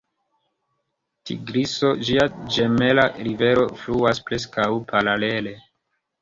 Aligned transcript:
Tigriso, 1.29 1.91
ĝia 2.07 2.25
ĝemela 2.55 3.05
rivero, 3.27 3.67
fluas 3.83 4.23
preskaŭ 4.31 4.67
paralele. 4.95 5.55